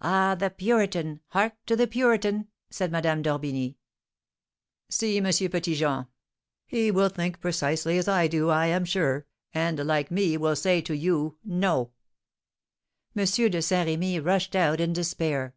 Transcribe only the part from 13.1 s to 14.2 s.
M. de Saint Remy